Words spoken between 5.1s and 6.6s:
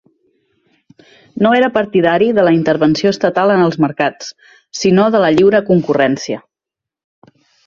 de la lliure concurrència.